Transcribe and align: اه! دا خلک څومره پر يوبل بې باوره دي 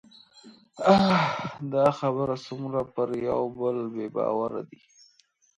اه! 0.93 1.23
دا 1.73 1.85
خلک 1.97 2.29
څومره 2.45 2.79
پر 2.93 3.09
يوبل 3.29 3.77
بې 3.93 4.05
باوره 4.15 4.61
دي 4.69 4.81